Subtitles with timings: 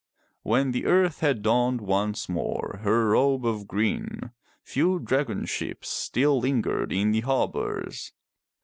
[0.41, 4.31] When the earth had donned once more her robe of green,
[4.63, 8.11] few dragon ships still lingered in the harbors.